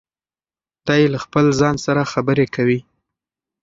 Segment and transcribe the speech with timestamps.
[0.87, 2.79] دی له خپل ځان سره خبرې کوي.